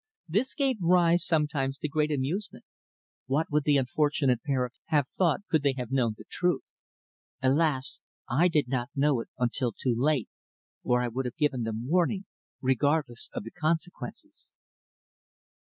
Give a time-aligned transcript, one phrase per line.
[0.27, 2.65] This gave rise sometimes to great amusement.
[3.27, 6.63] What would the unfortunate pair have thought could they have known the truth?
[7.43, 8.01] Alas!
[8.27, 10.29] I did not know it until too late,
[10.83, 12.25] or I would have given them warning,
[12.63, 14.55] regardless of the consequences."